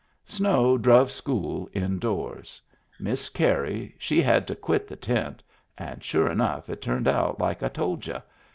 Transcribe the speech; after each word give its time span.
Snow 0.25 0.79
druv 0.79 1.11
school 1.11 1.69
indoors. 1.73 2.59
Miss 2.99 3.29
Carey 3.29 3.93
she 3.99 4.19
had 4.19 4.47
to 4.47 4.55
quit 4.55 4.87
the 4.87 4.95
tent— 4.95 5.43
and 5.77 6.03
sure 6.03 6.27
enough 6.27 6.71
it 6.71 6.81
turned 6.81 7.07
out 7.07 7.39
like 7.39 7.61
I 7.61 7.69
told 7.69 8.07
y'u. 8.07 8.19